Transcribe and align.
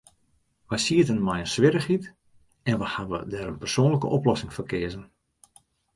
Wy 0.69 0.77
sieten 0.85 1.19
mei 1.25 1.39
in 1.43 1.51
swierrichheid, 1.53 2.05
en 2.69 2.79
wy 2.79 2.87
hawwe 2.95 3.19
dêr 3.31 3.51
in 3.51 3.61
persoanlike 3.63 4.11
oplossing 4.17 4.51
foar 4.53 4.69
keazen. 4.71 5.05